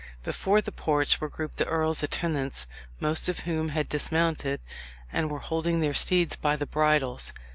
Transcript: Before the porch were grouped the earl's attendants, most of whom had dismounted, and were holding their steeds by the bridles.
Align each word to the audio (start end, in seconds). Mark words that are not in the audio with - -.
Before 0.23 0.61
the 0.61 0.71
porch 0.71 1.21
were 1.21 1.29
grouped 1.29 1.57
the 1.57 1.67
earl's 1.67 2.01
attendants, 2.01 2.65
most 2.99 3.29
of 3.29 3.41
whom 3.41 3.69
had 3.69 3.87
dismounted, 3.87 4.59
and 5.13 5.29
were 5.29 5.37
holding 5.37 5.79
their 5.79 5.93
steeds 5.93 6.35
by 6.35 6.55
the 6.55 6.65
bridles. 6.65 7.33